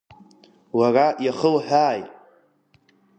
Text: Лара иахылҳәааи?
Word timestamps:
Лара 0.79 1.07
иахылҳәааи? 1.25 2.01